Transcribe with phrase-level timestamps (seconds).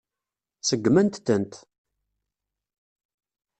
[0.67, 1.53] Seggment-tent.